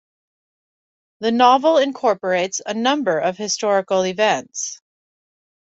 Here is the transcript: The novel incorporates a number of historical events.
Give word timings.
The 1.19 1.31
novel 1.31 1.77
incorporates 1.77 2.59
a 2.65 2.73
number 2.73 3.19
of 3.19 3.37
historical 3.37 4.03
events. 4.07 4.81